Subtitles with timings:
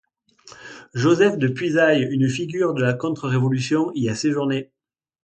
[0.95, 4.71] Joseph de Puisaye, une figure de la contre-révolution, y a séjourné.